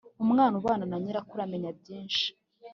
[0.23, 2.27] umwana ubana na nyirakuru amenya byinshi.